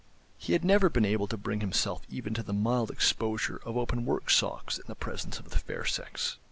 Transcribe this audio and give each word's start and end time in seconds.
He 0.39 0.53
had 0.53 0.65
never 0.65 0.89
been 0.89 1.05
able 1.05 1.27
to 1.27 1.37
bring 1.37 1.59
himself 1.59 2.01
even 2.09 2.33
to 2.33 2.41
the 2.41 2.53
mild 2.53 2.89
exposure 2.89 3.57
of 3.63 3.77
open 3.77 4.03
work 4.03 4.31
socks 4.31 4.79
in 4.79 4.85
the 4.87 4.95
presence 4.95 5.37
of 5.37 5.51
the 5.51 5.59
fair 5.59 5.85
sex. 5.85 6.37